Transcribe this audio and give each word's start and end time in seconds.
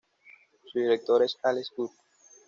Su 0.73 0.79
director 0.79 1.21
es 1.21 1.37
Alex 1.43 1.71
Wood. 1.77 1.91